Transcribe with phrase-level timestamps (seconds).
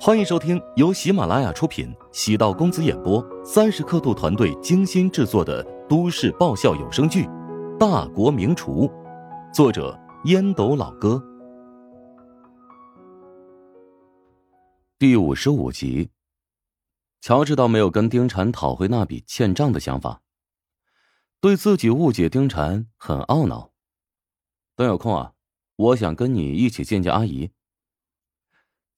[0.00, 7.24] 欢迎收听由喜马拉雅出品、喜道公子演播、三十刻度团队精心制作的都市爆笑有声剧
[7.78, 8.86] 《大国名厨》，
[9.52, 11.22] 作者烟斗老哥，
[14.98, 16.10] 第五十五集。
[17.20, 20.22] 乔治倒没有跟丁禅讨回那笔欠账的想法，
[21.40, 23.72] 对自己误解丁禅很懊恼。
[24.76, 25.32] 等有空啊，
[25.74, 27.50] 我想跟你一起见见阿姨。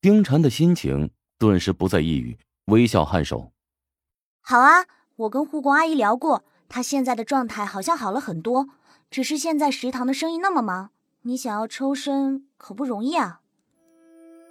[0.02, 3.52] 丁婵的心情顿时不再抑郁，微笑颔首
[4.40, 4.86] ：“好啊，
[5.16, 8.68] 我跟护工阿姨聊过，她现在的状态好像好了很多，
[9.10, 10.88] 只是现在食堂的生意那么忙，
[11.24, 13.42] 你想要抽身可不容易啊。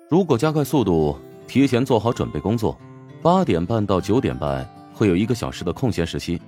[0.07, 1.17] 如果加快速度，
[1.47, 2.77] 提前做好准备工作，
[3.23, 6.39] 八点半到九点半会有一个小时的空闲时期。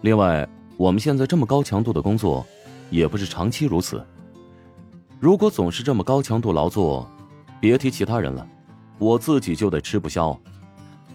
[0.00, 0.48] 另外，
[0.78, 2.46] 我们现在这么高强度的工作，
[2.88, 4.02] 也不是长期如此。
[5.20, 7.06] 如果总是这么高强度劳作，
[7.60, 8.46] 别提其他人了，
[8.98, 10.38] 我自己就得吃不消。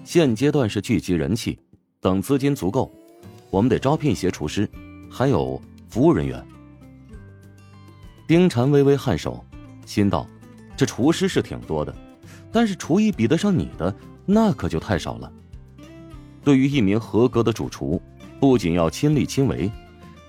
[0.04, 1.60] 现阶段是聚集人气，
[2.00, 2.92] 等资金足够，
[3.50, 4.68] 我们得招聘一些厨师，
[5.10, 6.44] 还有服务人员。
[8.28, 9.46] 丁禅微微颔首，
[9.86, 10.26] 心道：
[10.76, 11.94] 这厨师是挺多的，
[12.52, 13.94] 但是厨艺比得上你的，
[14.26, 15.32] 那可就太少了。
[16.44, 18.02] 对于一名合格的主厨，
[18.40, 19.70] 不仅要亲力亲为，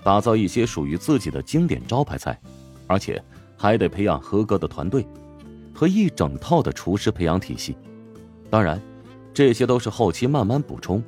[0.03, 2.39] 打造一些属于自己的经典招牌菜，
[2.85, 3.19] 而且
[3.57, 5.03] 还得培养合格的团队。
[5.73, 7.75] 和一整套的厨师培养体系，
[8.49, 8.79] 当然，
[9.33, 11.03] 这些都是后期慢慢补充，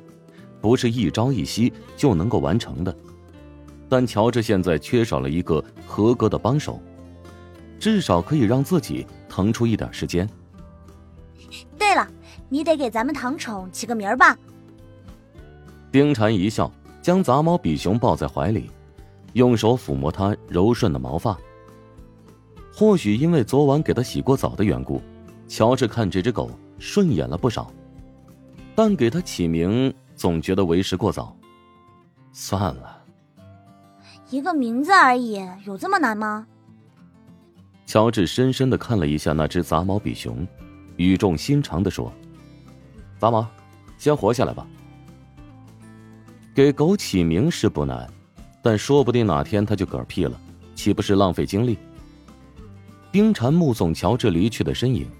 [0.60, 2.94] 不是一朝一夕就能够完成的。
[3.88, 6.80] 但乔治现在缺少了一个合格的帮手，
[7.78, 10.28] 至少可以让自己腾出一点时间。
[11.78, 12.06] 对了，
[12.48, 14.36] 你得给咱们糖宠起个名儿吧。
[15.92, 18.68] 丁婵一笑，将杂毛比熊抱在怀里，
[19.34, 21.38] 用手抚摸它柔顺的毛发。
[22.78, 25.00] 或许因为昨晚给他洗过澡的缘故，
[25.48, 27.72] 乔治看这只狗顺眼了不少，
[28.74, 31.34] 但给它起名总觉得为时过早。
[32.32, 33.02] 算了，
[34.28, 36.46] 一个名字而已，有这么难吗？
[37.86, 40.46] 乔治深深的看了一下那只杂毛比熊，
[40.96, 42.12] 语重心长的说
[43.18, 43.48] ：“杂毛，
[43.96, 44.66] 先活下来吧。
[46.54, 48.06] 给狗起名是不难，
[48.60, 50.38] 但说不定哪天它就嗝屁了，
[50.74, 51.78] 岂不是浪费精力？”
[53.12, 55.10] 丁婵目送乔治离去的身影，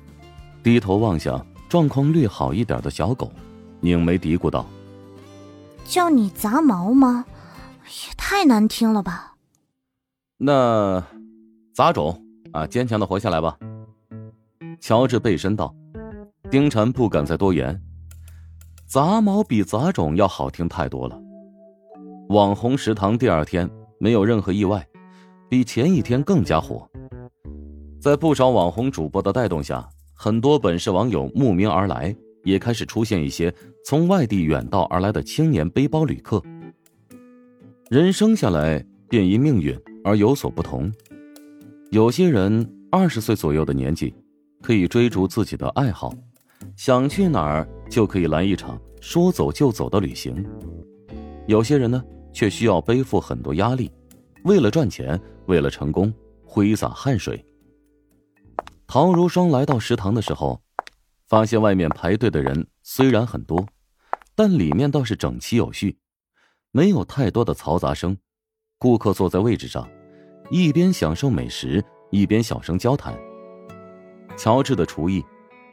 [0.62, 3.30] 低头望向状况略好一点的小狗，
[3.80, 4.66] 拧眉嘀咕道
[5.84, 7.24] ：“叫你杂毛吗？
[7.84, 9.34] 也太难听了吧。”
[10.38, 11.02] 那
[11.72, 13.56] 杂种啊，坚强的活下来吧。
[14.80, 15.74] 乔治背身道
[16.50, 17.80] ：“丁婵不敢再多言，
[18.86, 21.18] 杂毛比杂种要好听太多了。”
[22.28, 24.86] 网红食堂第二天没有任何意外，
[25.48, 26.86] 比前一天更加火。
[28.06, 29.84] 在不少网红主播的带动下，
[30.14, 33.52] 很多本市网友慕名而来，也开始出现一些
[33.84, 36.40] 从外地远道而来的青年背包旅客。
[37.90, 40.88] 人生下来便因命运而有所不同，
[41.90, 44.14] 有些人二十岁左右的年纪，
[44.62, 46.14] 可以追逐自己的爱好，
[46.76, 50.32] 想去哪儿就可以来一场说走就走的旅行；
[51.48, 52.00] 有些人呢，
[52.32, 53.90] 却需要背负很多压力，
[54.44, 57.44] 为了赚钱，为了成功，挥洒汗水。
[58.88, 60.62] 陶如霜来到食堂的时候，
[61.26, 63.66] 发现外面排队的人虽然很多，
[64.36, 65.98] 但里面倒是整齐有序，
[66.70, 68.16] 没有太多的嘈杂声。
[68.78, 69.88] 顾客坐在位置上，
[70.50, 73.12] 一边享受美食，一边小声交谈。
[74.36, 75.24] 乔治的厨艺，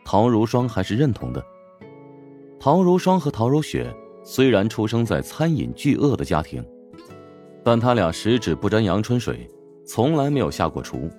[0.03, 1.45] 陶如霜还是认同的。
[2.59, 3.93] 陶如霜和陶如雪
[4.23, 6.65] 虽然出生在餐饮巨鳄的家庭，
[7.63, 9.47] 但他俩十指不沾阳春水，
[9.85, 11.11] 从来没有下过厨。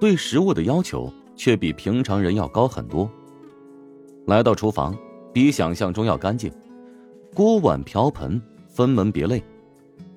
[0.00, 3.08] 对食物的要求却比平常人要高很多。
[4.26, 4.96] 来到厨房，
[5.32, 6.52] 比想象中要干净，
[7.34, 9.42] 锅碗瓢盆分门别类，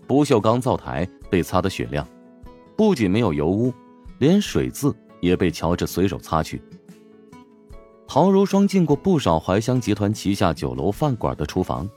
[0.05, 2.07] 不锈钢灶台被擦得雪亮，
[2.75, 3.73] 不仅没有油污，
[4.19, 6.61] 连水渍也被乔治随手擦去。
[8.07, 11.89] 陶如霜进过不少怀香集团旗下酒楼饭馆的厨房，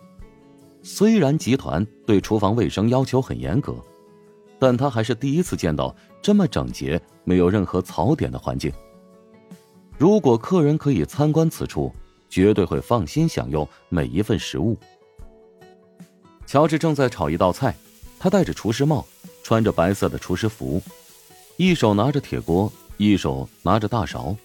[0.82, 3.74] 虽然集团对厨房卫生要求很严格。
[4.62, 8.72] 但他还是第一次见到这么整洁、没有任何槽点的环境。
[9.98, 11.92] 如果客人可以参观此处，
[12.28, 14.76] 绝对会放心享用每一份食物。
[16.46, 17.74] 乔治正在炒一道菜，
[18.18, 19.06] 他戴着厨师帽，
[19.42, 20.82] 穿着白色的厨师服，
[21.56, 24.36] 一手拿着铁锅，一手拿着大勺，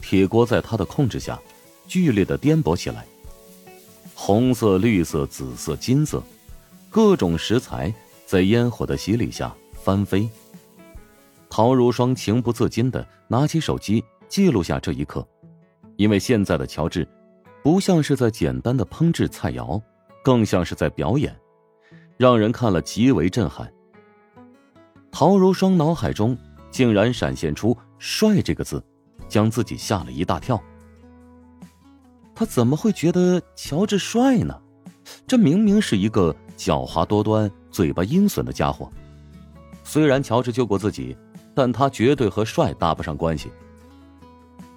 [0.00, 1.40] 铁锅在他的控制下
[1.86, 3.06] 剧烈的颠簸起来，
[4.14, 6.22] 红色、绿色、紫色、金色，
[6.90, 7.92] 各种食材。
[8.26, 10.28] 在烟火的洗礼下翻飞。
[11.50, 15.26] 陶如霜情不自禁的拿起手机，记录下这一刻，
[15.96, 17.08] 因为现在的乔治，
[17.62, 19.80] 不像是在简单的烹制菜肴，
[20.22, 21.34] 更像是在表演，
[22.16, 23.72] 让人看了极为震撼。
[25.10, 26.36] 陶如霜脑海中
[26.70, 28.84] 竟然闪现出“帅”这个字，
[29.26, 30.62] 将自己吓了一大跳。
[32.34, 34.60] 他怎么会觉得乔治帅呢？
[35.26, 38.92] 这明明是一个狡猾多端、嘴巴阴损的家伙。
[39.82, 41.16] 虽然乔治救过自己，
[41.54, 43.50] 但他绝对和帅搭不上关系。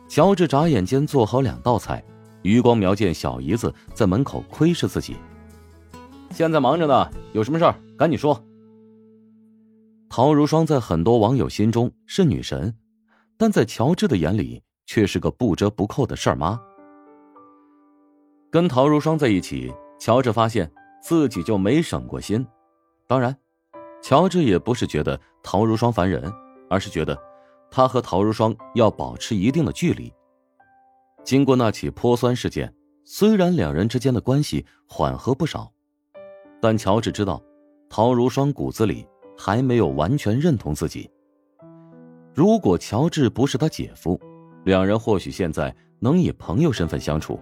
[0.08, 2.04] 乔治眨眼间做好两道菜，
[2.42, 5.16] 余光瞄见小姨子在门口窥视自己。
[6.32, 8.42] 现在忙着呢，有什么事儿赶紧说。
[10.10, 12.76] 陶如霜在很多网友心中是女神，
[13.38, 16.60] 但在乔治的眼里却是个不折不扣的事儿妈。
[18.52, 20.70] 跟陶如霜在一起，乔治发现
[21.02, 22.46] 自己就没省过心。
[23.08, 23.34] 当然，
[24.02, 26.30] 乔治也不是觉得陶如霜烦人，
[26.72, 27.18] 而是觉得
[27.70, 30.12] 他和陶如霜要保持一定的距离。
[31.26, 32.74] 经过那起泼酸事件，
[33.04, 35.70] 虽然两人之间的关系缓和不少，
[36.62, 37.44] 但乔治知道，
[37.90, 39.06] 陶如霜骨子里
[39.38, 41.12] 还没有完全认同自己。
[42.34, 44.18] 如果乔治不是他姐夫，
[44.64, 47.38] 两人或许现在能以朋友身份相处。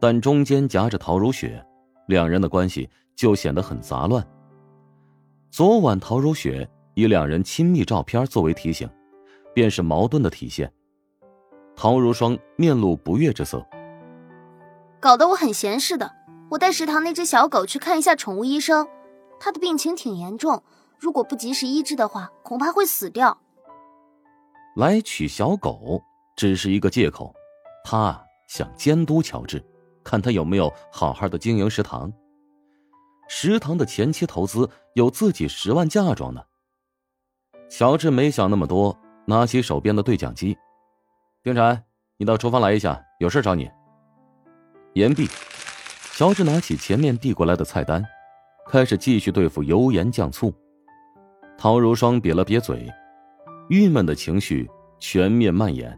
[0.00, 1.62] 但中间夹着陶如雪，
[2.06, 4.26] 两人的关系就显得很杂乱。
[5.50, 6.68] 昨晚陶如雪
[6.98, 8.90] 以两人亲密照片作为提醒，
[9.54, 10.72] 便是矛盾的体现。
[11.76, 13.64] 陶如霜面露不悦之色，
[14.98, 16.12] 搞得我很闲似的。
[16.50, 18.88] 我带食堂那只小狗去看一下宠物医生，
[19.38, 20.64] 它的病情挺严重，
[20.98, 23.38] 如果不及时医治的话，恐怕会死掉。
[24.74, 26.02] 来取小狗
[26.34, 27.32] 只是一个借口，
[27.84, 29.64] 他想监督乔治。
[30.02, 32.12] 看他有没有好好的经营食堂。
[33.28, 36.42] 食堂的前期投资有自己十万嫁妆呢。
[37.68, 40.56] 乔治没想那么多，拿起手边的对讲机
[41.44, 41.78] ：“丁婵，
[42.16, 43.70] 你到厨房来一下，有事找你。”
[44.94, 45.28] 言毕，
[46.14, 48.02] 乔治拿起前面递过来的菜单，
[48.68, 50.52] 开始继续对付油盐酱醋。
[51.58, 52.90] 陶如霜瘪了瘪嘴，
[53.68, 54.68] 郁闷的情绪
[54.98, 55.96] 全面蔓延。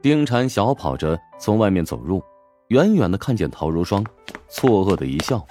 [0.00, 2.22] 丁婵小跑着从外面走入。
[2.68, 4.04] 远远的看见陶如霜，
[4.46, 5.46] 错愕的一笑：“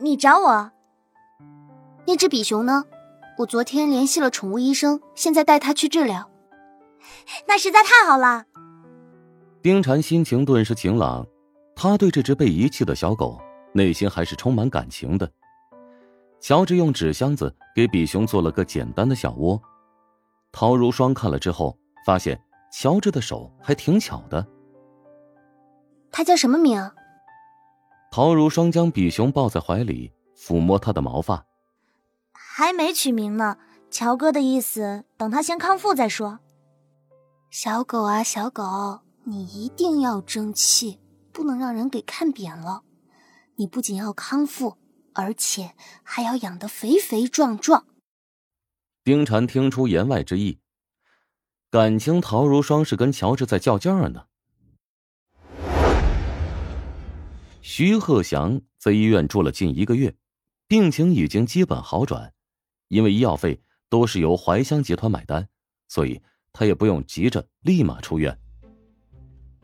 [0.00, 0.72] 你找我？
[2.06, 2.84] 那只比熊呢？
[3.38, 6.28] 我昨天联系了宠物医生，现在带它去治疗。
[7.46, 8.44] 那实在太好了。”
[9.62, 11.24] 丁婵心情顿时晴朗，
[11.76, 13.40] 他对这只被遗弃的小狗
[13.72, 15.30] 内心还是充满感情的。
[16.40, 19.60] 乔治用纸箱子给比熊做了个简单的小窝，
[20.50, 22.40] 陶如霜看了之后，发现
[22.72, 24.44] 乔治的手还挺巧的。
[26.10, 26.90] 他叫什么名？
[28.10, 31.44] 陶如霜将比熊抱在怀里，抚摸它的毛发。
[32.58, 33.56] 还没取名呢，
[33.88, 36.40] 乔哥的意思，等他先康复再说。
[37.50, 40.98] 小狗啊，小狗，你一定要争气，
[41.30, 42.82] 不能让人给看扁了。
[43.54, 44.76] 你不仅要康复，
[45.14, 47.86] 而且还要养得肥肥壮壮。
[49.04, 50.58] 丁婵听出言外之意，
[51.70, 54.24] 感情陶如霜是跟乔治在较劲儿呢。
[57.60, 60.16] 徐鹤祥在医院住了近一个月，
[60.66, 62.34] 病情已经基本好转。
[62.88, 65.46] 因为医药费都是由怀香集团买单，
[65.88, 66.20] 所以
[66.52, 68.36] 他也不用急着立马出院。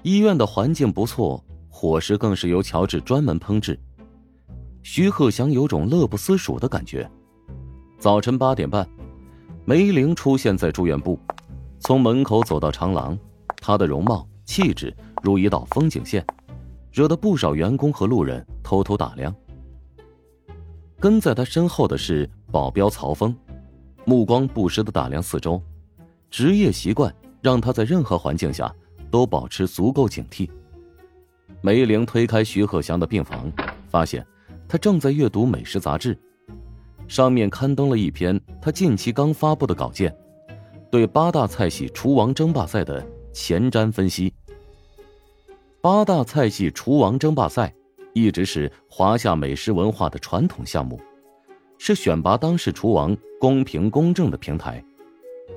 [0.03, 3.79] 医院的环境不错，伙食更是由乔治专门烹制。
[4.83, 7.11] 徐鹤祥有种乐不思蜀的感觉。
[7.99, 8.87] 早晨八点半，
[9.65, 11.19] 梅玲出现在住院部，
[11.81, 13.19] 从门口走到长廊，
[13.57, 16.25] 她的容貌气质如一道风景线。
[16.93, 19.35] 惹得不少员工和路人偷偷打量。
[21.01, 23.35] 跟在他身后的是保镖曹峰，
[24.05, 25.61] 目光不时的打量四周，
[26.31, 28.73] 职业习惯让他在任何环境下
[29.11, 30.49] 都保持足够警惕。
[31.61, 33.51] 梅玲推开徐鹤祥的病房，
[33.89, 34.25] 发现
[34.69, 36.17] 他正在阅读美食杂志，
[37.09, 40.17] 上面刊登了一篇他近期刚发布的稿件，
[40.93, 44.33] 对八大菜系厨王争霸赛的前瞻分析。
[45.81, 47.75] 八大菜系厨王争霸赛
[48.13, 51.01] 一直是华夏美食文化的传统项目，
[51.87, 54.83] 是选拔当世厨王公平公正的平台。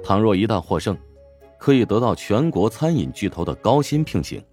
[0.04, 0.94] 倘若一旦获胜，
[1.58, 4.44] 可以得到全国餐饮巨头的高薪聘请，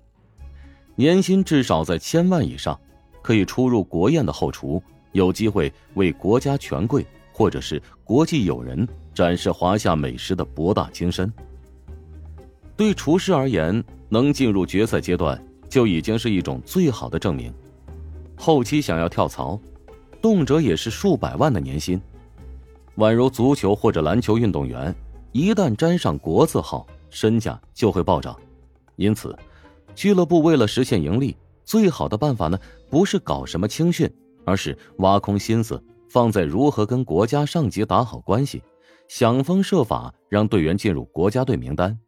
[0.94, 2.80] 年薪至少在千万以上，
[3.20, 11.32] 可以出入国宴的后厨，有机会为国家权贵或者是国际友人展示华夏美食的博大精深。
[12.76, 15.44] 对厨师而言，能进入决赛阶段。
[15.68, 17.52] 就已经是一种最好的证明。
[18.36, 19.58] 后期想要跳槽，
[20.24, 22.00] 动辄也是数百万的年薪。
[22.96, 24.94] 宛如足球或者篮球运动员，
[25.32, 28.34] 一旦沾上国字号，身价就会暴涨。
[28.96, 29.38] 因此，
[29.94, 34.10] 俱乐部为了实现盈利，最好的办法呢，不是搞什么青训，
[34.46, 35.78] 而是挖空心思
[36.08, 38.62] 放在如何跟国家上级打好关系，
[39.08, 41.98] 想方设法让队员进入国家队名单。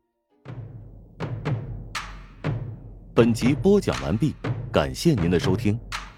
[3.12, 4.34] 本集播讲完毕，
[4.72, 5.78] 感谢您的收听。